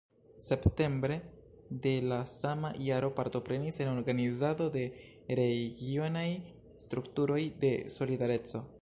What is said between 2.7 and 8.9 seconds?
jaro partoprenis en organizado de regionaj strukturoj de "Solidareco".